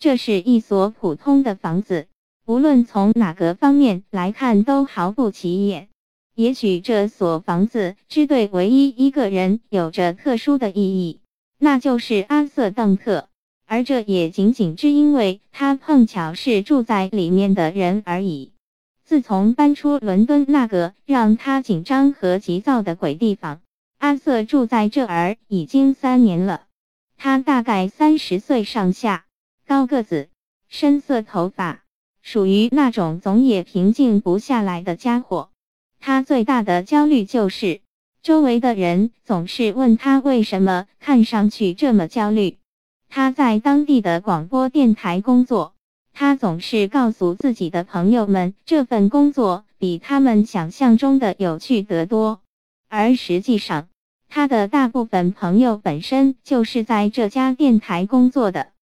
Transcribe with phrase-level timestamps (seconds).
[0.00, 2.06] 这是一所普通的房子，
[2.46, 5.88] 无论从哪个方面来看都毫不起眼。
[6.34, 11.20] 也许这所房子只对唯一一个人有着特殊的意义，
[11.58, 13.28] 那就是阿瑟·邓特，
[13.66, 18.52] 而这也仅仅只因为他碰巧是住在里面的人而已。
[19.04, 23.60] 自从搬出伦敦那个让他紧张和急躁的鬼地方，
[23.98, 26.62] 阿瑟住在这儿已经三年了。
[27.18, 29.26] 他大概三十岁上下，
[29.70, 30.28] 高个子，
[30.68, 31.84] 深色头发，
[32.22, 35.50] 属于那种总也平静不下来的家伙。
[36.00, 37.80] 他最大的焦虑就是，
[38.20, 42.58] 周围的人总是问他为什么看上去这么焦虑。
[43.08, 45.76] 他在当地的广播电台工作，
[46.12, 52.40] 他总是告诉自己的朋友们，这份工作比他们想象中的有趣得多。
[52.88, 53.86] 而实际上，
[54.28, 58.72] 他的大部分朋友本身就是在这家电台工作的。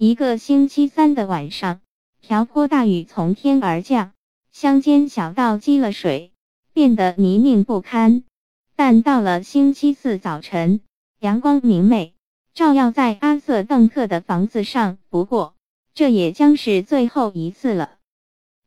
[0.00, 1.80] 一个星期三的晚上，
[2.20, 4.12] 瓢泼大雨从天而降。
[4.52, 6.30] 乡间小道积了水，
[6.72, 8.22] 变得泥泞不堪。
[8.76, 10.82] 但到了星期四早晨，
[11.18, 12.14] 阳光明媚，
[12.54, 14.98] 照耀在阿瑟·邓特的房子上。
[15.08, 15.56] 不过，
[15.94, 17.96] 这也将是最后一次了。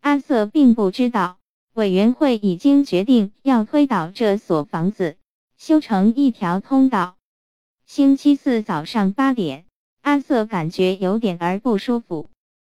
[0.01, 1.37] 阿瑟并不知道，
[1.73, 5.15] 委员会已经决定要推倒这所房子，
[5.55, 7.15] 修成一条通道。
[7.85, 9.63] 星期四早上八点，
[10.01, 12.29] 阿瑟感觉有点儿不舒服，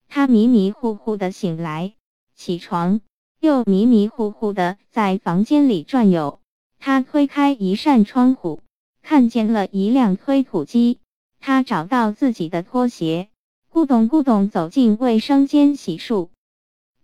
[0.09, 1.95] 他迷迷糊糊的醒来，
[2.35, 3.01] 起床。
[3.39, 6.41] 又迷迷糊糊的在房间里转悠。
[6.79, 8.61] 他推开一扇窗户，
[9.01, 10.99] 看见了一辆推土机。
[11.39, 13.31] 他找到自己的拖鞋，
[13.73, 16.29] 咕咚咕咚走进卫生间洗漱，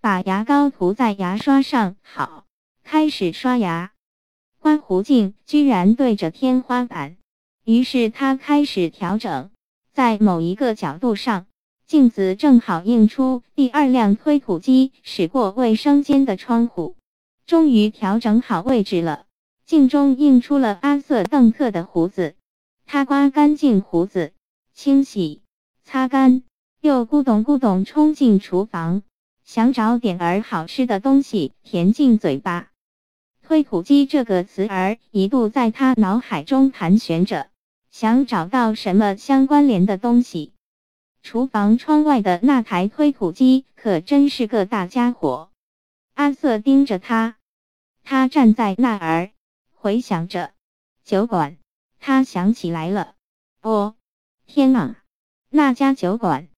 [0.02, 2.44] 把牙膏涂在牙刷上，好，
[2.84, 3.92] 开始刷牙。
[4.58, 7.16] 刮胡镜居然对着天花板，
[7.64, 9.50] 于是他开始调整，
[9.96, 11.46] 在某一个角度上。
[11.86, 16.96] 镜子正好映出第二辆推土机驶过卫生间的窗户，
[17.46, 19.24] 终于调整好位置了。
[19.64, 22.34] 镜中映出了阿瑟·邓特的胡子，
[22.84, 24.32] 他刮干净胡子，
[24.74, 25.40] 清洗、
[25.82, 26.42] 擦干，
[26.82, 29.02] 又咕咚咕咚冲进厨房，
[29.46, 32.68] 想找点儿好吃的东西填进嘴巴。
[33.42, 37.46] 推土机这个词儿一度在他脑海中盘旋着，
[37.98, 40.52] 想找到什么相关联的东西。
[41.22, 45.48] 厨房窗外的那台推土机可真是个大家伙。
[46.12, 47.36] 阿瑟盯着他，
[48.04, 49.30] 他站在那儿，
[49.72, 50.52] 回想着
[51.04, 51.56] 酒馆。
[51.98, 53.14] 他想起来了，
[53.62, 53.94] 哦，
[54.44, 54.98] 天啊，
[55.48, 56.48] 那家酒馆！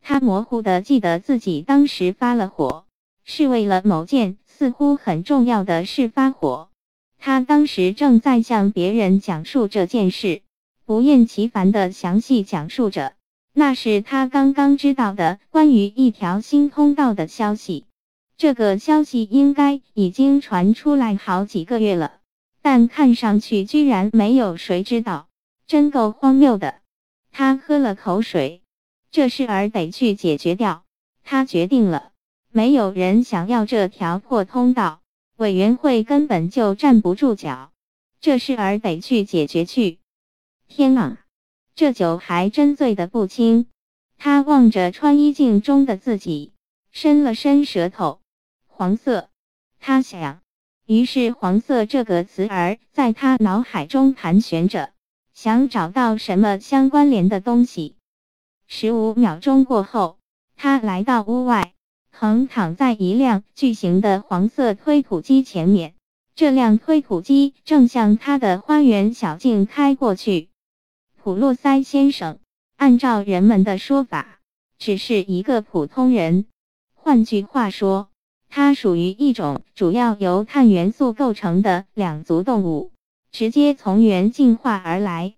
[0.00, 2.86] 他模糊的记得自己当时发了火，
[3.22, 6.70] 是为了某件似乎很重要的事发火。
[7.18, 10.42] 他当时正在向别人讲述这件事，
[10.88, 13.12] 不厌其烦的详细讲述着。
[13.52, 17.84] 那是他刚刚知道的关于一条新通道的消息。
[18.38, 22.12] 这个消息应该已经传出来好几个月了，
[22.62, 25.28] 但看上去居然没有谁知道，
[25.66, 26.76] 真够荒谬的。
[27.32, 28.62] 他喝了口水，
[29.10, 30.84] 这事儿得去解决掉。
[31.22, 32.12] 他决定了，
[32.50, 35.00] 没有人想要这条破通道，
[35.36, 37.72] 委员会根本就站不住脚。
[38.22, 39.98] 这事儿得去解决去。
[40.68, 41.18] 天啊！
[41.74, 43.66] 这酒还真醉得不轻。
[44.16, 46.52] 他望着穿衣镜中的自己，
[46.92, 48.20] 伸了伸舌头。
[48.66, 49.28] 黄色，
[49.80, 50.40] 他想。
[50.86, 54.90] 于是，黄色这个词儿在他脑海中盘旋着，
[55.34, 57.96] 想找到什么相关联的东西。
[58.66, 60.18] 十五秒钟过后，
[60.56, 61.74] 他来到屋外，
[62.10, 65.94] 横躺在一辆巨型的黄色推土机前面。
[66.34, 70.50] 这辆推土机正向他的花园小径开过去。
[71.28, 72.38] 普洛塞先生，
[72.78, 74.40] 按照人们的说法，
[74.78, 76.46] 只是一个普通人。
[76.94, 78.08] 换句话说，
[78.48, 82.92] 他属于一种主要由碳元素构成的两足动物，
[83.30, 85.34] 直接从猿进化而来。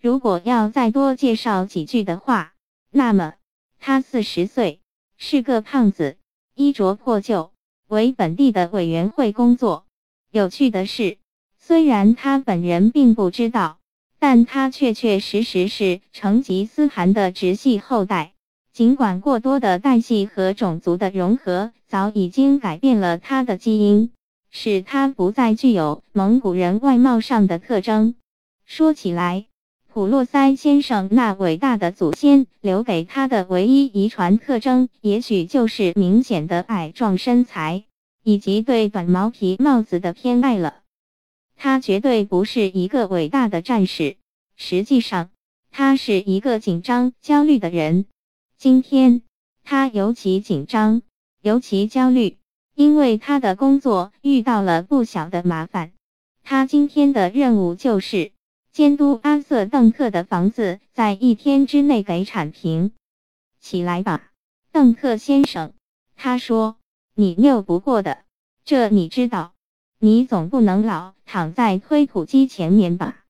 [0.00, 2.52] 如果要再多介绍几句的话，
[2.92, 3.34] 那么
[3.80, 4.78] 他四十岁，
[5.16, 6.18] 是个胖子，
[6.54, 7.50] 衣着破旧，
[7.88, 9.86] 为本地的委员会工作。
[10.30, 11.18] 有趣的是，
[11.58, 13.80] 虽然他本人并不知道。
[14.22, 18.34] 但他确确实实是成吉思汗的直系后代，
[18.72, 24.12] 尽管过多的代系和种族的融合早已经改变了他的基因，
[24.48, 28.14] 使他不再具有蒙古人外貌上的特征。
[28.64, 29.46] 说起来，
[29.92, 37.82] 普洛塞先生那伟大的祖先留给他的唯一遗传特征，也许就是明显的矮壮身材，
[38.22, 40.81] 以及对短毛皮帽子的偏爱了。
[41.64, 44.16] 他绝对不是一个伟大的战士，
[44.56, 45.30] 实际上，
[45.70, 48.06] 他是一个紧张、焦虑的人。
[48.58, 49.22] 今天
[49.62, 51.02] 他尤其紧张，
[51.40, 52.36] 尤其焦虑，
[52.74, 55.92] 因为他的工作遇到了不小的麻烦。
[56.42, 58.32] 他今天的任务就是
[58.72, 62.90] 监督阿瑟·邓克的房子在一天之内给铲平。
[63.60, 64.32] 起来吧，
[64.72, 65.74] 邓克先生，
[66.16, 66.76] 他说，
[67.14, 68.24] 你拗不过的，
[68.64, 69.54] 这你知道。
[70.04, 73.20] 你总不能老躺在推土机前面吧？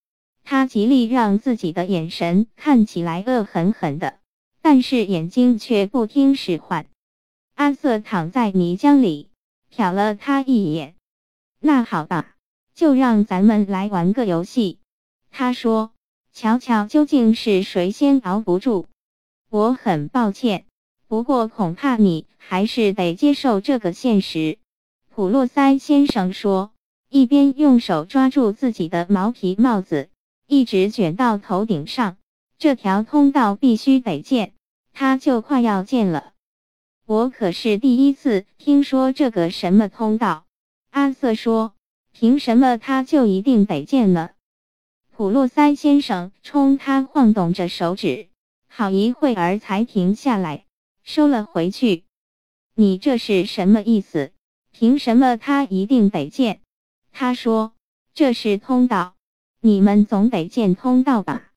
[0.42, 4.18] 他极力让自己的眼神看起来恶狠狠的，
[4.62, 6.86] 但是眼睛却不听使唤。
[7.56, 9.28] 阿瑟躺在泥浆里，
[9.70, 10.94] 瞟了他一眼。
[11.60, 12.36] 那好吧，
[12.74, 14.78] 就让咱们来玩个游戏。
[15.30, 15.92] 他说
[16.32, 18.86] ：“瞧瞧，究竟是谁先熬不住？”
[19.52, 20.64] 我很抱歉，
[21.06, 24.56] 不过恐怕你还是得接受这个现实。”
[25.14, 26.72] 普洛塞先生说，
[27.10, 30.08] 一边用手抓住自己的毛皮帽子，
[30.46, 32.16] 一直卷到头顶上。
[32.56, 34.54] 这条通道必须得建，
[34.94, 36.32] 它就快要建了。
[37.04, 40.46] 我可是第一次听说这个什么通道。
[40.88, 41.74] 阿瑟说
[42.12, 44.30] ：“凭什么他就一定得建呢？”
[45.14, 48.28] 普洛塞先生冲他晃动着手指。
[48.66, 50.64] 好一会儿才停下来，
[51.02, 52.04] 收了回去。
[52.74, 54.32] 你这是什么意思？
[54.72, 56.60] 凭什么他一定得建？
[57.12, 57.72] 他说
[58.14, 59.14] 这是通道，
[59.60, 61.50] 你们总得建通道吧？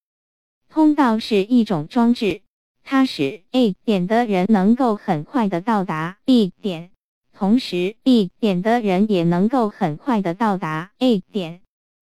[0.69, 2.41] 通道是一种装置，
[2.83, 6.91] 它使 A 点的人能够很快的到达 B 点，
[7.33, 11.61] 同时 B 点的人也能够很快的到达 A 点。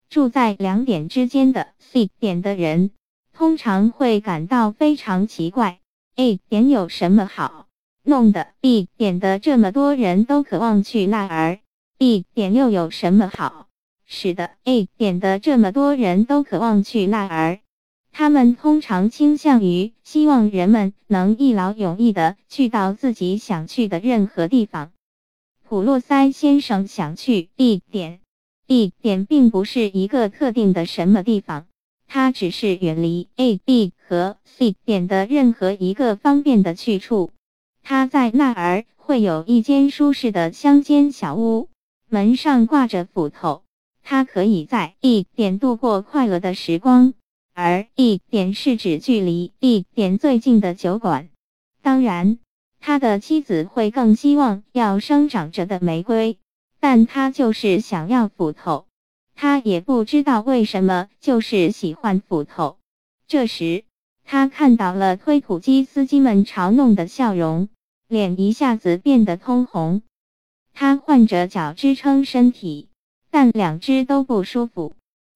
[0.09, 2.91] 住在两点之间的 C 点的人。
[3.35, 5.79] 通常会感到非常奇怪
[6.17, 7.67] ，A 点有什么好
[8.05, 11.59] 弄的？B 点的这么多人都渴望去那儿
[11.97, 13.67] ，B 点又有什么好？
[14.05, 17.59] 使得 A 点的这么多人都渴望去那儿？
[18.11, 24.91] 他们通常倾向于希望人们能一劳永逸的去到自己想去的任何地方。
[25.67, 28.19] 普洛塞先生想去 B 点
[28.67, 31.67] ，B 点并不是一个特定的什么地方。
[32.05, 37.31] 它只是远离 A、B 和 C 点的任何一个方便的去处。
[37.83, 41.67] 他在那儿会有一间舒适的乡间小屋，
[42.09, 43.63] 门上挂着斧头。
[44.01, 47.13] 他可以在一点度过快乐的时光，
[47.53, 51.29] 而一点是指距离一点最近的酒馆。
[51.81, 52.39] 当然，
[52.79, 56.37] 他的妻子会更希望要生长着的玫瑰，
[56.79, 58.85] 但他就是想要斧头。
[59.35, 62.77] 他也不知道为什么，就是喜欢斧头。
[63.27, 63.83] 这时，
[64.25, 67.69] 他看到了推土机司机们嘲弄的笑容，
[68.13, 70.03] 脸一下子变得通红。
[70.71, 72.87] 他换着脚支撑身体，
[73.31, 74.93] 但两只都不舒服。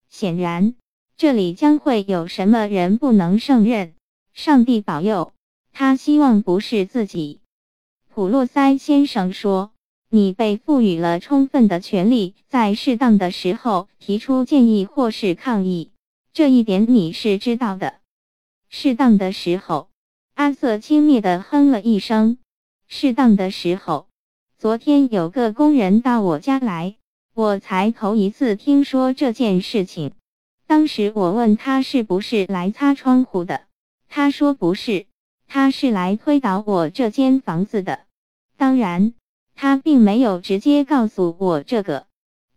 [0.07, 0.75] 显然，
[1.18, 3.95] 这里将会有什么人不能胜任。
[4.33, 5.33] 上帝保佑，
[5.74, 7.39] 他希望不是自己。
[8.13, 9.71] 普洛塞先生说。
[10.09, 15.91] 你被赋予了充分的权利，在适当的时候提出建议或是抗议，
[16.31, 17.95] 这一点你是知道的。
[18.69, 19.89] 适当的时候，
[20.33, 22.38] 阿瑟轻蔑地哼了一声。
[22.88, 24.07] 适当的时候，
[24.57, 26.95] 昨天有个工人到我家来，
[27.34, 30.13] 我才头一次听说这件事情。
[30.66, 33.62] 当时我问他是不是来擦窗户的，
[34.10, 35.06] 他说不是，
[35.48, 38.01] 他是来推倒我这间房子的。
[38.58, 39.13] 当然。
[39.60, 42.06] 他并没有直接告诉我这个，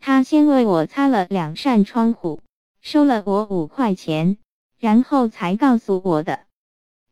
[0.00, 2.42] 他先为我擦了两扇窗户，
[2.82, 4.37] 收了我五块钱，
[4.78, 6.40] 然后才告诉我的。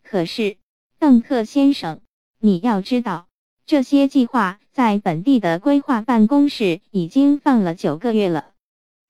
[0.02, 0.58] 可是，
[0.98, 2.02] 邓克先生，
[2.40, 3.26] 你要知道，
[3.66, 8.52] 这些计划在本地的规划办公室已经放了九个月了。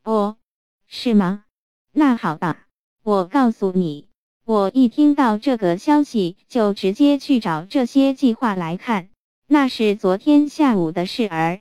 [0.03, 0.37] 哦，
[0.87, 1.45] 是吗？
[1.93, 2.67] 那好吧，
[3.03, 4.09] 我告诉你，
[4.45, 9.11] 我一听到这个消息，就直接去找这些计划来看。
[9.47, 11.61] 那是昨天下午的事儿，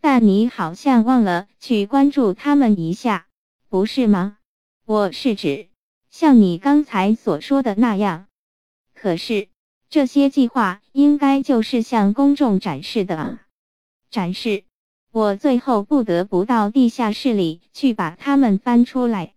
[0.00, 3.26] 但你好像忘了去关注他们一下，
[3.68, 4.38] 不是吗？
[4.84, 5.68] 我是指
[6.10, 8.26] 像你刚才所说的那样。
[8.94, 9.48] 可是
[9.94, 13.46] 这些计划应该就是向公众展示的啊！
[14.10, 14.64] 展示？
[15.12, 19.34] 我最后不得不到地下室里去把它们翻出来。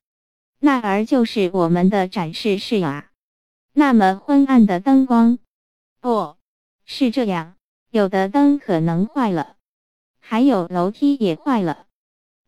[0.57, 3.11] 那儿就是我们的展示室啊！
[3.71, 5.37] 那么昏暗的灯光。
[6.01, 6.39] 哦，
[6.85, 7.53] 是这样。
[7.91, 9.57] 有的灯可能坏了，
[10.19, 11.85] 还有楼梯也坏了。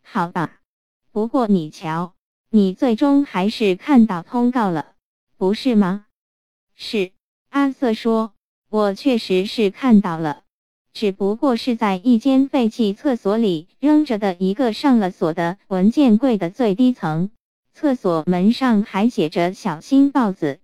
[0.02, 0.62] 好吧，
[1.12, 2.16] 不过你瞧，
[2.50, 4.96] 你最终还是看到通告了，
[5.38, 6.08] 不是吗？
[6.74, 7.12] 是，
[7.50, 8.34] 阿瑟说，
[8.70, 10.44] 我确实是看到了，
[10.94, 17.30] 只不过是在一间废弃厕所里扔着的一个上了锁的文件柜的最低层，
[17.74, 20.60] 厕所门上还写着“小心豹子”。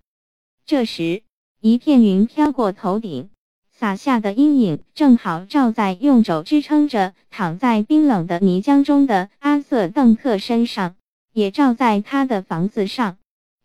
[0.66, 1.22] 这时。
[1.62, 3.30] 一片云飘过头顶，
[3.72, 10.94] 洒下的阴影正好照在用肘支撑着躺在冰冷的泥浆中的阿瑟·邓克身上，
[11.32, 13.16] 也照在他的房子上。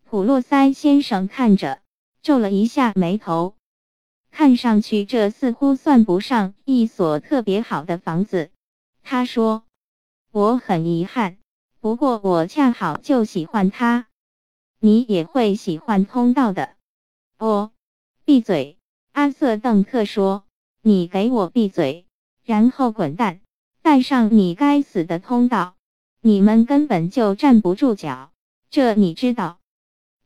[0.08, 1.80] 普洛塞先生看着，
[2.22, 3.56] 皱了一下眉头。
[4.30, 8.50] 看上去，这似乎算不上一所特别好的房子。
[9.02, 9.64] 他说
[10.32, 11.36] ：“我很遗憾，
[11.80, 14.06] 不过我恰好就喜欢它。
[14.78, 16.74] 你也会喜欢通道的。”
[17.38, 17.72] 哦，
[18.24, 18.78] 闭嘴！
[19.12, 20.44] 阿瑟·邓克说
[20.80, 22.06] ：“你给我闭嘴，
[22.44, 23.40] 然后滚蛋，
[23.82, 25.74] 带上你该死的通道。
[26.20, 28.32] 你们根本就站不住脚，
[28.70, 29.58] 这你知道。”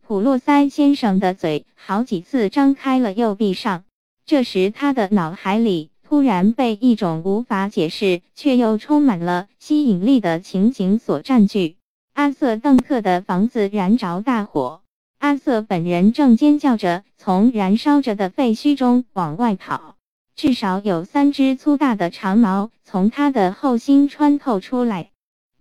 [0.07, 3.83] 普洛塞先生的嘴好几次张开了又闭上，
[4.25, 11.75] 这时他的脑海里突然被一种无法解释却又充满了吸引力的情景所占据。
[12.15, 14.83] 阿瑟·邓克的房子燃着大火，
[15.19, 19.97] 阿瑟本人正尖叫着从燃烧着的废墟中往外跑，
[20.37, 25.11] 至少有三只粗大的长矛从他的后心穿透出来。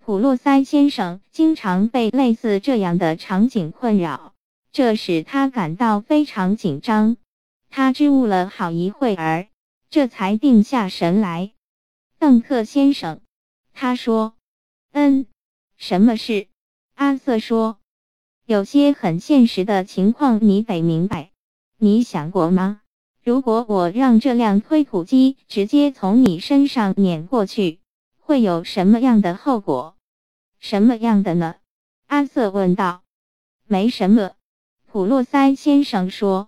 [0.05, 4.33] 普洛塞先生经常被类似这样的场景困扰。
[4.75, 7.15] 这使他感到非常紧张，
[7.69, 9.47] 他支吾了好一会儿，
[9.89, 11.53] 这才定下神来。
[12.19, 13.21] 邓克先生，
[13.71, 14.35] 他说
[14.91, 15.27] ：“嗯，
[15.77, 16.49] 什么事？”
[16.95, 17.79] 阿瑟说
[18.45, 21.31] ：“有些很现实的情况，你得明白。
[21.77, 22.81] 你想过吗？
[23.23, 27.79] 如果我让这辆推土机直接从你身上碾过去，
[28.19, 29.95] 会有什么样的后果？
[30.59, 31.55] 什么样的呢？”
[32.07, 33.03] 阿瑟问道。
[33.67, 34.33] “没什么。”
[34.95, 36.47] 普洛塞先生说：“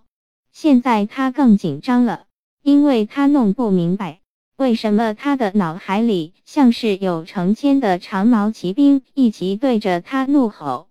[0.50, 2.24] 现在他更紧张了，
[2.62, 4.20] 因为他弄不明白
[4.56, 10.88] 为什么他的脑海里像是有成千的长毛骑兵一起对着他怒吼。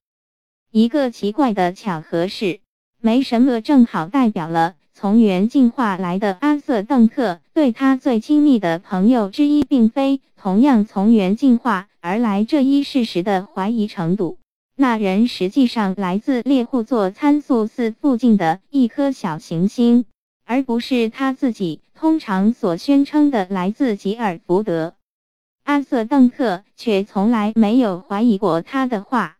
[0.70, 2.60] 一个奇怪的巧合是，
[3.02, 14.38] 没什么正好代表了从原进化来的阿瑟·邓克对他最亲密的朋友之一，并非同样从原进化而来这一事实的怀疑程度。”
[14.80, 20.06] 那人实际上来自猎户座参宿寺附近的一颗小行星，
[20.46, 24.94] 而不是他自己通常所宣称的来自吉尔福德。
[25.64, 29.38] 阿瑟·邓克却从来没有怀疑过他的话。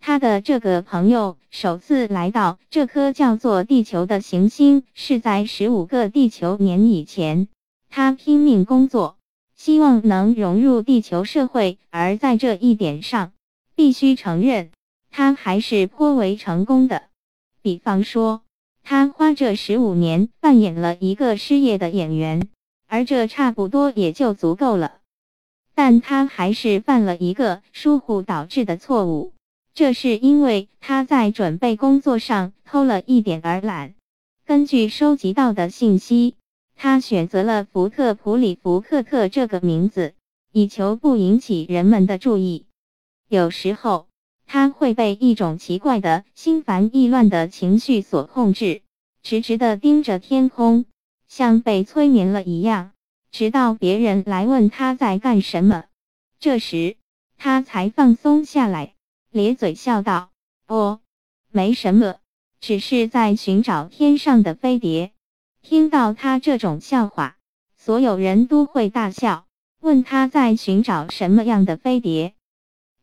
[0.00, 7.46] 他的这个朋友首次来到这颗叫做地球的行星是在十五个地球年以前。
[7.88, 9.16] 他拼命工作，
[9.54, 13.30] 希望能融入地球社会，而在这一点上。
[13.76, 14.70] 必须承认，
[15.10, 17.02] 他还是颇为成功的。
[17.60, 18.42] 比方说，
[18.82, 22.48] 他花这十五年扮演了一个失业的演员，
[22.88, 24.98] 而这差不多也就足够了。
[25.74, 29.34] 但他还是犯了一个疏忽导致的错误，
[29.74, 33.94] 这是因为他在准备工作上偷了一点儿懒。
[34.46, 36.34] 根据收集到的信息，
[36.76, 40.14] 他选择了福特普里福克特这个名字，
[40.50, 42.64] 以求不引起人们的注意。
[43.28, 44.06] 有时候，
[44.46, 48.82] 他会被一种奇怪的心烦意乱的情绪所控制，
[49.22, 50.84] 直直地盯着天空，
[51.26, 52.92] 像被催眠了一样，
[53.32, 55.86] 直到别人来问他在干什么，
[56.38, 56.96] 这时
[57.36, 58.94] 他才放松下来，
[59.32, 60.30] 咧嘴笑道
[60.68, 61.00] ：“哦，
[61.50, 62.14] 没什么，
[62.60, 65.10] 只是在寻找天上的飞碟。”
[65.62, 67.36] 听到他这种笑话，
[67.76, 69.46] 所有人都会大笑，
[69.80, 72.35] 问他在寻找什么样的飞碟。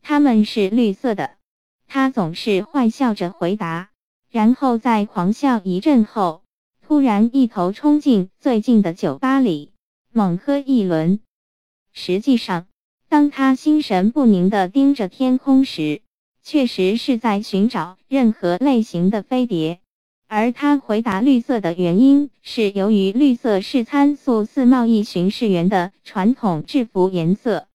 [0.05, 1.31] 他们是绿色的，
[1.88, 3.89] 他总是坏笑着回答，
[4.29, 6.43] 然后在狂笑一阵后，
[6.86, 9.72] 突然一头冲进最近的酒吧里，
[10.12, 11.22] 猛喝一轮。
[11.93, 12.67] 实际上，
[13.07, 16.01] 当他心神不宁地盯着天空时，
[16.43, 19.79] 确实是在寻找任何类型的飞碟。
[20.27, 27.67] 而他回答绿色的原因，是由于绿色是参宿四贸易巡视员的传统制服颜色。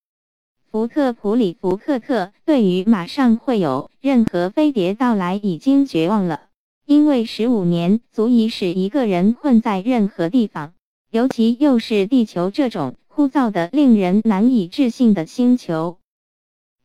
[0.70, 6.42] 福特普里福克特对于马上会有任何飞碟到来已经绝望了，
[6.84, 10.74] 因为十五年足以使一个人困在任何地方，
[11.10, 15.96] 尤其又是地球这种枯燥的、令人难以置信的星球。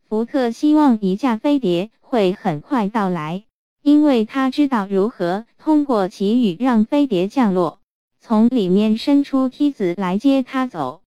[0.07, 3.43] 福特希望一架飞碟会很快到来，
[3.81, 7.81] 因为他知道如何通过祈雨让飞碟降落，
[8.21, 11.01] 从里面伸出梯子来接他走。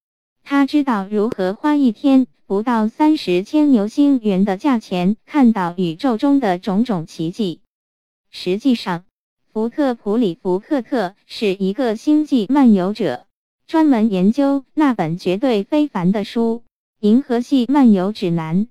[0.44, 2.26] 他知道如何花一天。
[2.48, 7.60] 不到三十千牛星元的价钱，看到宇宙中的种种奇迹。
[8.30, 9.04] 实际上，
[9.52, 13.26] 福特普里福克特是一个星际漫游者，
[13.66, 16.62] 专门研究那本绝对非凡的书
[17.06, 18.66] 《银河系漫游指南》。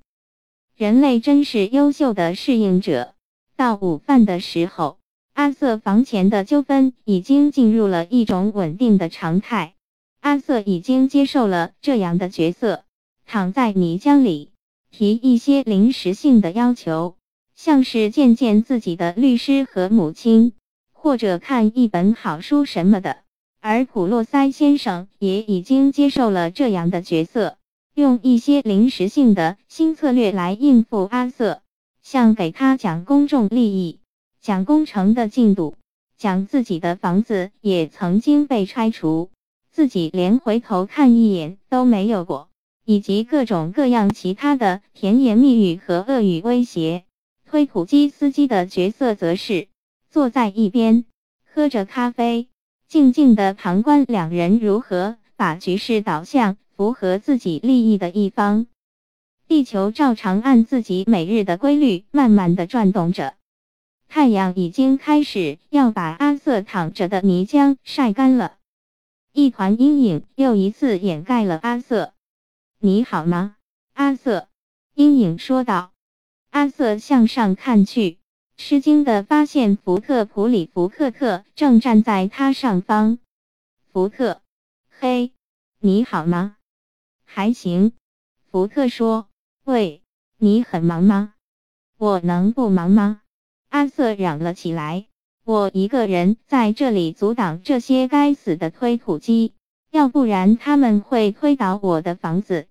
[0.77, 3.13] 人类真是优秀的适应者。
[3.57, 4.99] 到午饭的时候，
[5.33, 9.73] 阿瑟房前的纠纷已经进入了一种稳定的常态。
[10.21, 12.85] 阿瑟已经接受了这样的角色，
[13.25, 14.51] 躺在泥浆里，
[14.91, 17.15] 提一些临时性的要求，
[17.55, 20.53] 像是见见自己的律师和母亲，
[20.91, 23.17] 或者看一本好书什么的。
[23.59, 27.57] 而普洛塞先生也已经接受了这样的角色，
[27.95, 31.61] 用一些临时性的新策略来应付阿瑟，
[32.03, 33.99] 像给他讲公众利益。
[34.39, 35.75] 讲工程的进度，
[36.15, 39.31] 讲自己的房子也曾经被拆除，
[39.71, 42.49] 自己连回头看一眼都没有过，
[42.85, 47.03] 以及各种各样其他的甜言蜜语和恶语威胁。
[47.45, 49.67] 推土机司机的角色则是
[50.09, 51.05] 坐在一边，
[51.53, 52.47] 喝着咖啡，
[52.87, 58.67] 静静的旁观两人如何把局势导向符合自己利益的一方。
[59.47, 63.35] 地球照常按自己每日的规律慢慢的转动着。
[64.09, 68.57] 太阳已经开始要把阿瑟躺着的泥浆晒干了，
[69.33, 72.14] 一团阴影又一次掩盖了阿瑟。
[72.85, 73.55] 你好吗，
[73.93, 74.47] 阿瑟？
[74.93, 75.91] 阴影说道。
[76.51, 78.19] 阿瑟向上看去，
[78.57, 83.17] 吃惊的发现福特普里福克特正站在他上方。
[83.91, 84.39] 福特，
[84.99, 85.33] 嘿，
[85.79, 86.57] 你好吗？
[87.23, 87.93] 还行，
[88.51, 89.29] 福特说。
[89.63, 90.03] 喂，
[90.37, 91.33] 你很忙吗？
[91.97, 93.19] 我能不忙吗？
[93.69, 95.07] 阿瑟嚷了起来
[95.43, 99.55] ：“我一个人在这里阻挡这些该死的推土机，
[99.89, 102.67] 要不然他们会推倒我的房子。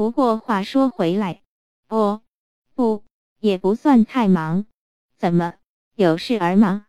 [0.00, 1.42] 不过话说回来，
[1.90, 2.22] 哦，
[2.74, 3.04] 不，
[3.38, 4.64] 也不算太忙。
[5.18, 5.56] 怎么，
[5.94, 6.86] 有事儿吗？”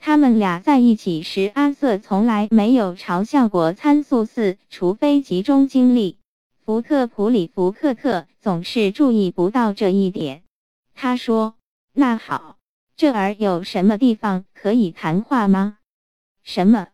[0.00, 6.16] 他们俩在一起时，阿瑟从来没有嘲笑过参宿四，除非集中精力。
[6.64, 10.42] 福特普里福克特总是注意不到这一点。
[10.94, 11.56] 他说
[11.92, 12.56] ：“那好。”
[12.96, 15.76] 这儿有什么地方可以谈话吗？
[16.42, 16.88] 什么？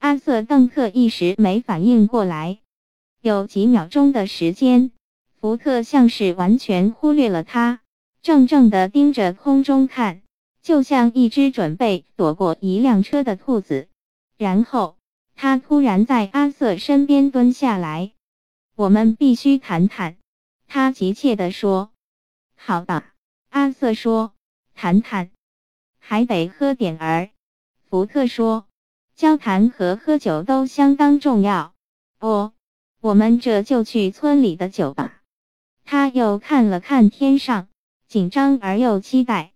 [0.00, 2.58] 阿瑟·邓特一时没反应过来。
[3.22, 4.90] 有几秒钟的时间，
[5.40, 7.80] 福特像是完全忽略了他，
[8.20, 10.22] 怔怔地盯着空中看，
[10.60, 13.86] 就像一只准备躲过一辆车的兔子。
[14.36, 14.96] 然后，
[15.36, 18.10] 他突然在阿瑟身边蹲下来。
[18.74, 20.16] 我们必须谈谈，
[20.66, 21.92] 他急切地说。
[22.56, 23.14] 好吧，
[23.50, 24.32] 阿瑟说，
[24.74, 25.30] 谈谈。
[26.00, 27.30] 还得喝点儿，
[27.88, 28.66] 福特说。
[29.14, 31.72] 交谈和喝酒都相当重要。
[32.18, 32.51] 哦，
[33.02, 35.20] 我们这就去村里的酒吧。
[35.84, 37.66] 他又看了看天上，
[38.06, 39.50] 紧张而又期待。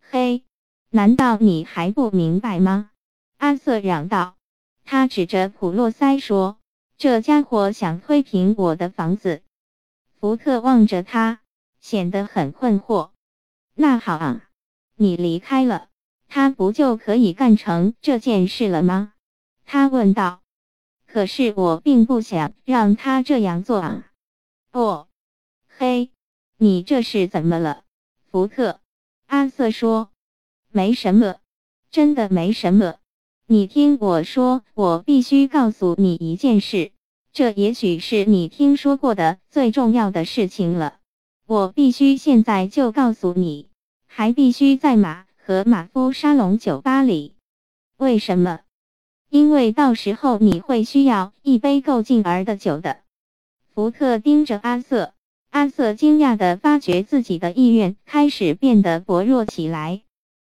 [0.00, 0.42] 嘿，
[0.90, 2.90] 难道你还不明白吗？
[3.38, 4.34] 阿瑟嚷道。
[4.84, 6.58] 他指着普洛塞说
[6.98, 9.42] ：“这家伙想推平我的房子。”
[10.18, 11.38] 福特望着他，
[11.78, 13.10] 显得很困惑。
[13.74, 14.48] 那好啊。
[14.96, 15.86] 你离开了，
[16.26, 19.12] 他不就可以干成这件事了吗？
[19.64, 20.39] 他问道。
[21.12, 24.06] 可是我并不想让他这样做啊。
[24.72, 25.08] 哦，
[25.76, 26.10] 嘿，
[26.56, 27.82] 你这是怎么了，
[28.30, 28.78] 福特？
[29.26, 30.10] 阿瑟说。
[30.72, 31.34] 没什么，
[31.90, 32.94] 真的没什么。
[33.46, 36.92] 你听我说，我必须告诉你一件事，
[37.32, 40.98] 这也许是你听说过的最重要的事情了。
[41.46, 43.68] 我必须现在就告诉你。
[44.06, 47.34] 还必须在马和马夫沙龙酒吧里。
[47.96, 48.60] 为什么？
[49.30, 52.98] 因为到时候你会需要一杯够劲儿的酒的。
[53.72, 55.12] 福特盯着阿瑟，
[55.50, 60.00] 阿瑟惊讶地发觉自己的意愿开始变得薄弱起来。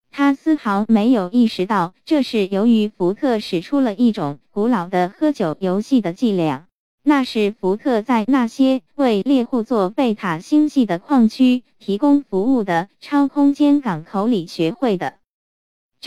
[0.09, 6.65] 他丝毫没有意识到，这是由于福特使出了一种古老的喝酒游戏的伎俩。
[7.03, 15.16] 那是福特在那些为猎户座贝塔星系的矿区提供服务的超空间港口里学会的。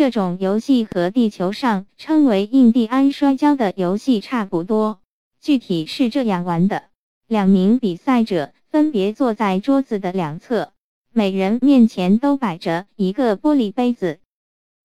[0.00, 4.98] 这种游戏和地球上称为印第安摔跤的游戏差不多。
[5.42, 6.84] 具体是这样玩的：
[7.28, 10.72] 两名比赛者分别坐在桌子的两侧，
[11.12, 14.20] 每人面前都摆着一个玻璃杯子，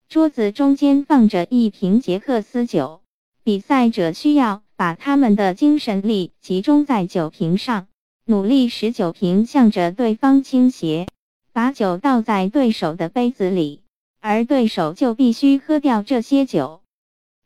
[0.10, 3.00] 桌子中间放着一瓶杰克斯酒。
[3.42, 4.64] 比赛者需要。
[4.76, 7.88] 把他们的精神力集中在酒瓶上，
[8.26, 11.08] 努力使酒瓶向着对方倾斜，
[11.54, 13.80] 把酒倒在对手的杯子里，
[14.28, 16.82] 而对手就必须喝掉这些酒，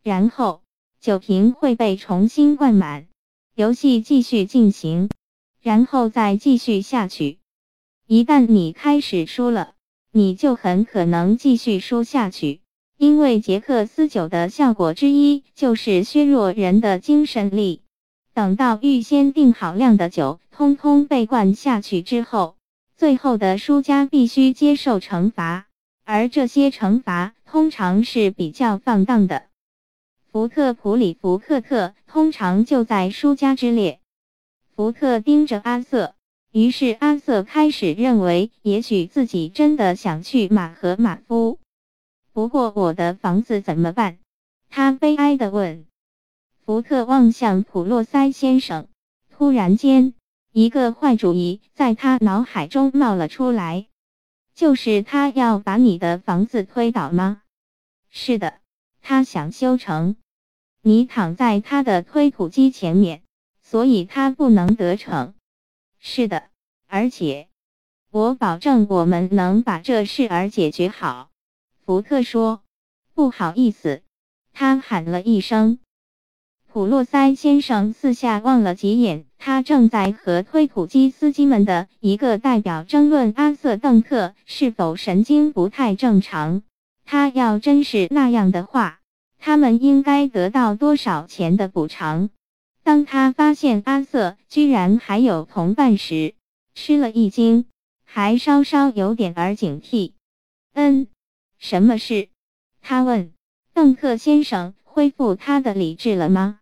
[0.01, 0.61] 然后
[1.01, 3.07] 酒瓶会被重新灌满，
[3.53, 5.09] 游戏继续进行，
[5.61, 7.39] 然后再继续下去。
[8.07, 9.73] 一旦你开始输了，
[10.13, 12.61] 你就很可能继续输下去。
[12.95, 17.81] 因为杰克斯酒的效果之一就是削弱人的精神力。
[18.33, 22.55] 等到预先定好量的酒通通被灌下去之后，
[22.95, 25.67] 最后的输家必须接受惩罚，
[26.11, 29.43] 而这些惩罚通常是比较放荡的。
[30.31, 33.99] 福特普里福克特通常就在输家之列。
[34.75, 36.15] 福特盯着阿瑟，
[36.51, 41.59] 于是阿瑟开始认为，也许自己真的想去马和马夫。
[42.33, 44.17] 不过我的房子怎么办？
[44.67, 45.85] 他悲哀地问。
[46.65, 48.87] 福特望向普洛塞先生，
[49.29, 50.15] 突然间，
[50.53, 53.85] 一个坏主意在他脑海中冒了出来，
[54.59, 57.41] 就是他要把你的房子推倒吗？
[58.09, 58.59] 是的，
[59.01, 60.17] 他想修成。
[60.81, 63.23] 你躺在他的推土机前面，
[63.61, 65.33] 所以他不能得逞。
[65.97, 66.49] 是的，
[66.87, 67.47] 而且
[68.11, 71.29] 我保证我们能把这事儿解决好。
[71.85, 72.61] 福特说
[73.15, 74.03] ：“不好意思。”
[74.51, 75.79] 他喊了一声。
[76.71, 86.61] 普洛塞先生四下望了几眼，他正在和推土机司机们的一个代表争论阿瑟·邓特是否神经不太正常。
[87.05, 88.99] 他要真是那样的话，
[89.39, 92.29] 他们应该得到多少钱的补偿？
[92.83, 96.35] 当他发现阿瑟居然还有同伴时，
[96.75, 97.65] 吃了一惊，
[98.05, 100.11] 还稍稍有点儿警惕。
[100.75, 101.07] 嗯，
[101.57, 102.29] 什么事？
[102.79, 103.31] 他问。
[103.71, 106.59] 邓特先生恢复他的理智了吗？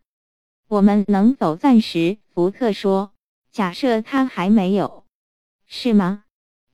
[0.68, 2.18] 我们能否暂时？
[2.36, 3.12] 福特说
[3.52, 5.06] ：“假设他还没有，
[5.66, 6.24] 是吗？”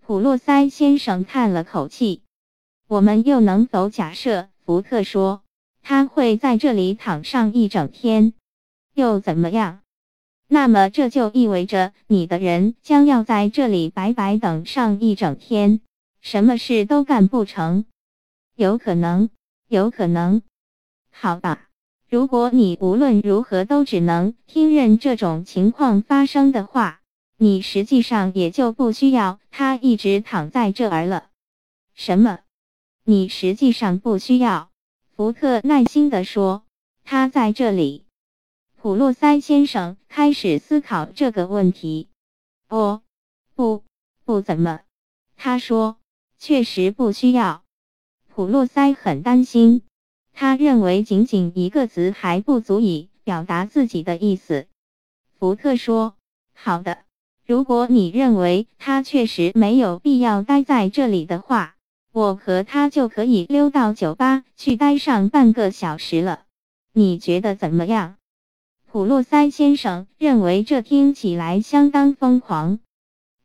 [0.05, 2.21] 普洛塞先生叹了口气
[2.89, 5.41] ：“我们又能否假设？”福特说
[5.81, 8.33] ：“他会在这里躺上一整天，
[8.93, 9.79] 又怎么样？
[10.49, 15.79] 那么这就意味着你的人将要在这里白白等上一整天，
[16.19, 17.85] 什么事都干不成。
[18.57, 19.29] 有可能，
[19.69, 20.41] 有可能。
[21.13, 21.69] 好吧。”
[22.09, 26.99] 如果你无论如何都只能听任这种情况发生的话，
[27.37, 31.29] 你实际上也就不需要他一直躺在这儿了。
[31.95, 32.39] 什么？
[33.03, 34.69] 你实际上不需要？
[35.15, 36.63] 福特耐心地说
[37.03, 38.05] ：“他在这里。”
[38.79, 42.09] 普洛塞先生开始思考这个问题。
[42.69, 43.01] 哦，
[43.55, 43.83] 不，
[44.23, 44.81] 不怎么。
[45.35, 45.97] 他说
[46.37, 47.63] ：“确实不需要。”
[48.29, 49.81] 普洛塞很担心。
[50.33, 54.65] 他认为仅仅一个词还不足以表达自己的意思。
[55.37, 56.15] 福特说
[56.53, 56.97] ：“好的，
[57.45, 61.75] 如果你认为他确实没有必要待在这里的话，
[62.11, 66.43] 我和他就可以溜到酒吧去待上半个小时了。
[66.93, 68.15] 你觉得怎么样？”
[68.91, 72.79] 普洛塞先生认为这听起来相当疯狂，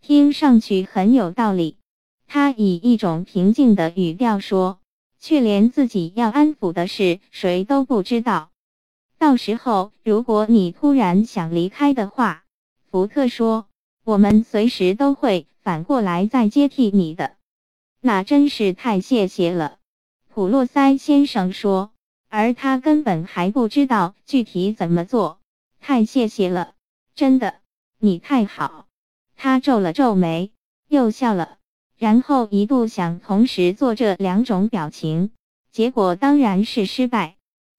[0.01, 1.77] 听上去很有道理。
[2.27, 4.78] 他以一种平静的语调说。
[5.19, 8.51] 却连自己要安抚的事谁都不知道。
[9.19, 12.45] 到时候，如果你突然想离开的话，
[12.91, 13.67] 福特说，
[14.05, 17.37] 我们随时都会反过来再接替你的。
[18.01, 19.79] 那真是太谢谢了，
[20.33, 21.91] 普洛塞先生说。
[22.31, 25.41] 而他根本还不知道具体怎么做。
[25.81, 26.75] 太谢谢了，
[27.15, 27.55] 真的，
[27.99, 28.87] 你太好。
[29.35, 30.53] 他皱了皱眉，
[30.89, 31.58] 又笑了。
[31.99, 35.33] 然后一度想同时做这两种表情，
[35.73, 37.35] 结果当然是失败。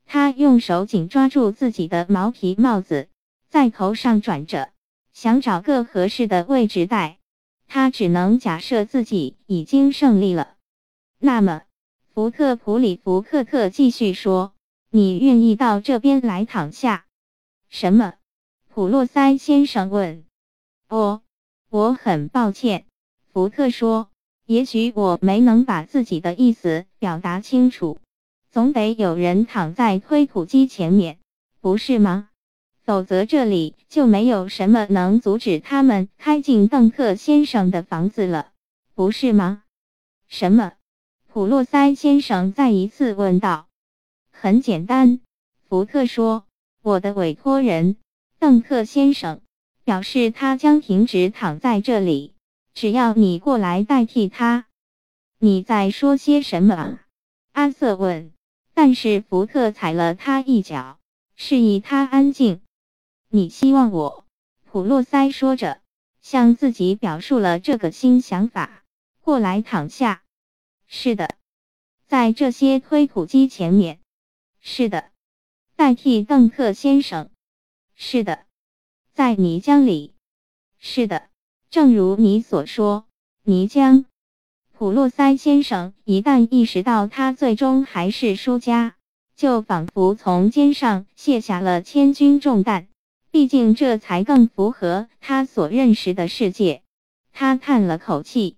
[0.05, 3.07] 他用手紧抓住自己的毛皮帽子，
[3.47, 4.71] 在头上转着，
[5.13, 7.19] 想找个合适的位置戴。
[7.67, 10.55] 他只能假设自己已经胜利了。
[11.19, 11.61] 那么，
[12.13, 14.53] 福特普里福克特继续说
[14.89, 17.05] ：“你愿意到这边来躺下？”
[17.69, 18.15] 什么？
[18.67, 20.25] 普洛塞先生问。
[20.89, 21.21] “哦，
[21.69, 22.85] 我很抱歉。”
[23.31, 24.08] 福特说
[24.49, 27.99] ：“也许我没能把自己的意思表达清楚。
[28.49, 31.19] 总得有人躺在推土机前面，
[31.61, 32.29] 不是吗？
[32.83, 38.49] 否则这里就没有什么能阻止他们开进邓克先生的房子了，
[38.95, 39.61] 不是吗？”
[40.27, 40.71] 什么？
[41.31, 43.67] 普洛塞先生再一次问道。
[44.33, 45.19] “很简单。”
[45.69, 46.45] 福特说
[46.81, 47.97] ，“我的委托人
[48.39, 49.41] 邓克先生
[49.83, 52.33] 表示，他将停止躺在这里。”
[52.73, 54.67] 只要你过来代替他，
[55.37, 56.99] 你在说些什么？
[57.51, 58.31] 阿瑟问。
[58.73, 60.99] 但是福特踩了他一脚，
[61.35, 62.61] 示意他安静。
[63.27, 64.25] 你希望我？
[64.63, 65.81] 普洛塞说着，
[66.21, 68.85] 向自己表述了这个新想法。
[69.19, 70.23] 过来躺下。
[70.87, 71.35] 是的，
[72.07, 73.99] 在这些推土机前面。
[74.61, 75.11] 是的，
[75.75, 77.29] 代替邓克先生。
[77.95, 78.45] 是的，
[79.13, 80.13] 在泥浆里。
[80.77, 81.27] 是的。
[81.69, 83.05] 正如你所说，
[83.43, 84.05] 泥浆。
[84.75, 88.95] 普洛塞先生一旦意识到他最终还是输家，
[89.35, 92.87] 就仿佛从肩上卸下了千钧重担。
[93.29, 96.81] 毕竟这才更符合他所认识的世界。
[97.31, 98.57] 他叹了口气。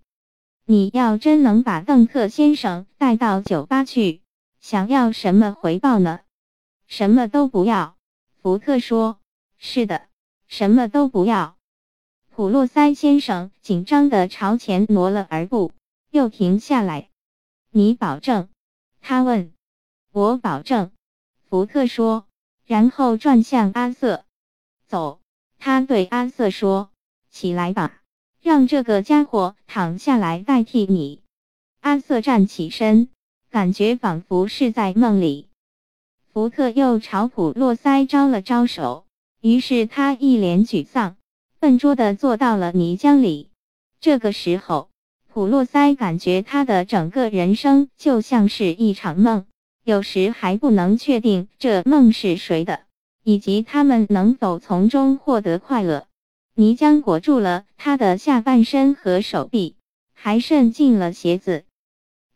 [0.66, 4.22] 你要真能把邓特先生带到酒吧去，
[4.62, 6.22] 想要什么回报呢？
[6.88, 7.98] 什么都不要。
[8.42, 9.20] 福特说
[9.60, 10.04] ：“是的，
[10.48, 11.58] 什么都不要。”
[12.42, 15.74] 普洛塞先生紧张地朝前挪了二步，
[16.10, 17.10] 又停下来。
[17.70, 18.50] 你保证？
[19.00, 19.54] 他问。
[20.12, 20.90] 我保证。
[21.48, 22.26] 福特说，
[22.66, 24.26] 然后转向阿瑟。
[24.88, 25.22] 走，
[25.60, 26.90] 他对阿瑟说
[27.30, 28.02] ：“起来吧。”
[28.42, 31.22] 让这个家伙躺下来代替你。
[31.82, 33.10] 阿瑟站起身，
[33.52, 35.48] 感觉仿佛是在梦里。
[36.34, 39.06] 福特又朝普洛塞招了招手，
[39.42, 41.18] 于是他一脸沮丧，
[41.62, 43.52] 笨拙地坐到了泥浆里。
[44.00, 44.90] 这个时候，
[45.32, 49.46] 普洛塞感觉他的整个人生就像是一场梦，
[49.84, 52.80] 有时还不能确定这梦是谁的，
[53.24, 56.08] 以及他们能否从中获得快乐。
[56.56, 59.76] 泥浆裹住了他的下半身和手臂，
[60.16, 61.64] 还渗进了鞋子。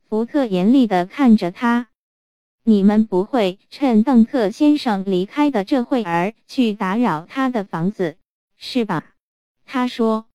[0.08, 1.88] 福特严厉地看着他
[2.64, 8.18] ：“你们不会趁邓特先生离开的这会儿去打扰他的房子，
[8.56, 9.14] 是吧？”
[9.66, 10.28] 他说：“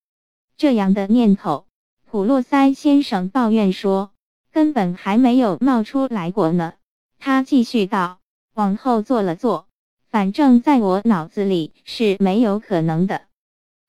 [0.58, 1.66] 这样的念头。”
[2.10, 4.10] 普洛塞先生抱怨说
[4.52, 6.74] ：“根本还没有冒出来过呢。”
[7.18, 8.18] 他继续道
[8.54, 9.68] ：“往后坐了坐，
[10.10, 13.22] 反正在我脑子里是没有可能的。”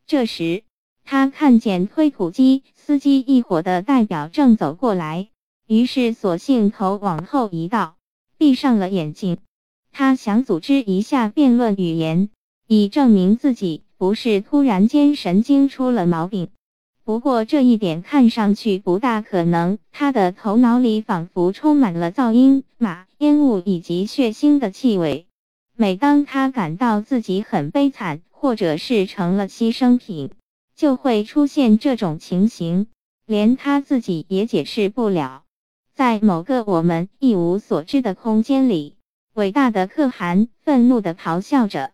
[0.06, 0.64] 这时，
[1.04, 5.30] 他看见推土机司机一伙的代表正走过来，
[5.66, 7.96] 于是索性头往后移到，
[8.38, 9.40] 闭上了眼睛。
[9.92, 12.30] 他想组织一下辩论语言，
[12.68, 16.50] 以证明自己不是突然间神经出了毛病。
[17.04, 19.78] 不过这一点看上去不大可能。
[19.92, 25.28] 他的头脑里仿佛充满了噪音、马、烟雾以及血腥的气味。
[25.78, 30.32] 每当他感到自己很悲惨，或者是成了牺牲品，
[30.76, 32.88] 就会出现这种情形，
[33.28, 35.44] 连他自己也解释不了。
[35.94, 38.96] 在某个我们一无所知的空间里，
[39.36, 41.92] 伟大的可汗愤怒地咆哮着，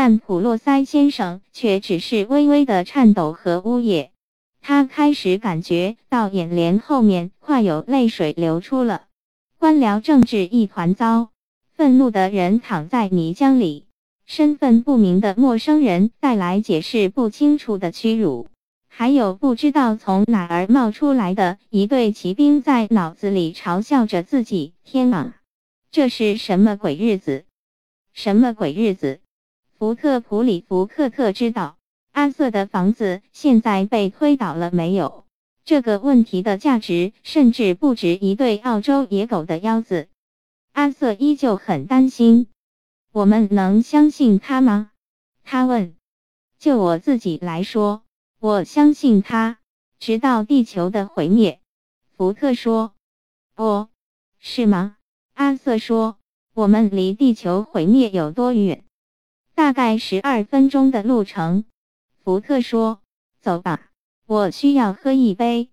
[0.00, 4.12] 但普洛塞先生却只是微微的颤抖和呜咽。
[4.60, 9.06] 他开始感觉到眼帘后面快有泪水流出了。
[9.58, 11.30] 官僚政治一团糟，
[11.72, 13.86] 愤怒的人躺在泥浆里。
[14.24, 18.46] 身份不明的陌生人带来解释不清楚的屈辱，
[18.86, 24.74] 还有不知道从哪儿冒出来的一队骑兵在脑子里嘲笑着自己。
[24.84, 25.34] 天啊，
[25.90, 27.46] 这是什么鬼日子？
[28.12, 29.18] 什么鬼日子？
[29.78, 31.76] 福特普里福克特知道
[32.10, 35.24] 阿瑟的房子现在被推倒了没有？
[35.64, 40.08] 这个问题的价值甚至不止一对澳洲野狗的腰子。
[40.72, 42.48] 阿瑟依旧很担心。
[43.12, 44.90] 我们能相信他吗？
[45.44, 45.94] 他问。
[46.58, 48.02] 就我自己来说，
[48.40, 49.60] 我相信他，
[50.00, 51.60] 直到地球的毁灭。
[52.16, 52.94] 福特说。
[53.54, 53.90] 哦，
[54.40, 54.96] 是吗？
[55.34, 56.16] 阿瑟说。
[56.52, 58.84] 我们离地球毁灭有多远？
[59.58, 61.64] 大概十二分钟的路程。
[62.22, 63.00] 福特说。
[63.40, 63.90] 走吧，
[64.26, 65.70] 我需要喝一杯。